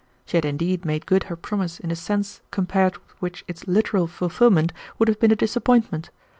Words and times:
She 0.25 0.35
had 0.35 0.45
indeed 0.45 0.83
made 0.83 1.05
good 1.05 1.25
her 1.25 1.35
promise 1.35 1.79
in 1.79 1.91
a 1.91 1.95
sense 1.95 2.41
compared 2.49 2.97
with 2.97 3.21
which 3.21 3.45
its 3.47 3.67
literal 3.67 4.07
fulfillment 4.07 4.73
would 4.97 5.07
have 5.09 5.19
been 5.19 5.31
a 5.31 5.35
disappointment. 5.35 6.09